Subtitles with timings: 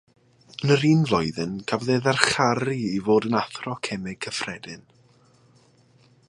[0.61, 4.83] Yn yr un flwyddyn, cafodd ei ddyrchafu i fod yn Athro Cemeg Cyffredin.